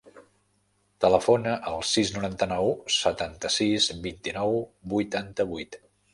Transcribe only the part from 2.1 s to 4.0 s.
noranta-nou, setanta-sis,